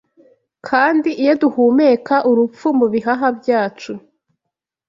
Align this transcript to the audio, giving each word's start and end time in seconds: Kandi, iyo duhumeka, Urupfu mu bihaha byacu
Kandi, 0.67 1.09
iyo 1.21 1.33
duhumeka, 1.41 2.15
Urupfu 2.29 2.67
mu 2.79 2.87
bihaha 2.93 3.27
byacu 3.39 3.93